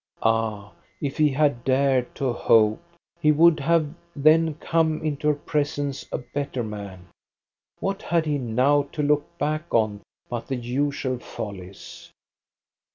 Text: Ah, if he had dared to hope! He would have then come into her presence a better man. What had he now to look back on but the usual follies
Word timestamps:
Ah, 0.23 0.71
if 0.99 1.15
he 1.19 1.29
had 1.29 1.63
dared 1.63 2.15
to 2.15 2.33
hope! 2.33 2.81
He 3.19 3.31
would 3.31 3.59
have 3.59 3.87
then 4.15 4.55
come 4.55 4.99
into 5.05 5.27
her 5.27 5.35
presence 5.35 6.07
a 6.11 6.17
better 6.17 6.63
man. 6.63 7.05
What 7.79 8.01
had 8.01 8.25
he 8.25 8.39
now 8.39 8.87
to 8.93 9.03
look 9.03 9.37
back 9.37 9.71
on 9.71 10.01
but 10.27 10.47
the 10.47 10.55
usual 10.55 11.19
follies 11.19 12.09